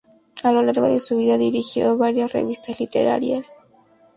[0.43, 3.53] A lo largo de su vida, dirigió varias revistas literarias.